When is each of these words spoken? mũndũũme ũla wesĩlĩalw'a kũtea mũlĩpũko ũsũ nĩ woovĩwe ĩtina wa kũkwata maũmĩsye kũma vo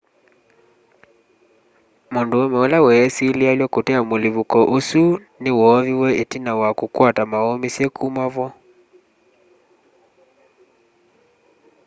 mũndũũme 2.13 2.57
ũla 2.65 2.77
wesĩlĩalw'a 2.85 3.67
kũtea 3.73 3.99
mũlĩpũko 4.09 4.59
ũsũ 4.77 5.03
nĩ 5.41 5.49
woovĩwe 5.59 6.09
ĩtina 6.21 6.51
wa 6.61 6.69
kũkwata 6.77 7.21
maũmĩsye 7.31 7.85
kũma 7.97 8.25
vo 8.33 8.47